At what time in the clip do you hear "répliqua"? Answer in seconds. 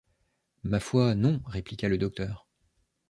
1.45-1.87